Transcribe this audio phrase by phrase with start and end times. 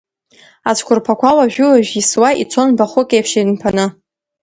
[0.69, 3.85] Ацәқәырԥақәа уажәы-уажә исуа, ицон бахәык еиԥш инԥаны.